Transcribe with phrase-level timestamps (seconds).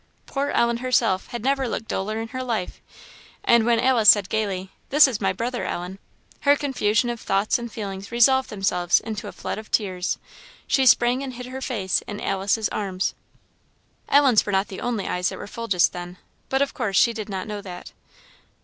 [0.25, 2.81] Poor Ellen herself had never looked duller in her life;
[3.43, 5.99] and when Alice said, gaily, "This is my brother, Ellen,"
[6.39, 10.17] her confusion of thoughts and feelings resolved themselves into a flood of tears;
[10.65, 13.13] she sprang and hid her face in Alice's arms.
[14.09, 16.17] Ellen's were not the only eyes that were full just then,
[16.49, 17.91] but of course she did not know that.